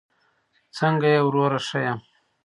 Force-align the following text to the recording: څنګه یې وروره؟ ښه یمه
څنګه 0.77 1.07
یې 1.13 1.19
وروره؟ 1.25 1.59
ښه 1.67 1.79
یمه 1.85 2.03